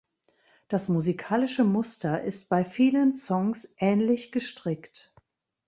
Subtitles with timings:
[0.67, 5.13] Das musikalische Muster ist bei vielen Songs ähnlich gestrickt.